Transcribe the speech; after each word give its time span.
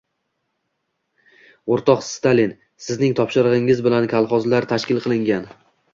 O'rtoq 1.75 2.01
Stalin, 2.07 2.55
sizning 2.85 3.15
topshirig'ingiz 3.19 3.85
bilan 3.89 4.09
kolxozlar 4.15 4.69
tashkil 4.73 5.03
qilingan 5.05 5.51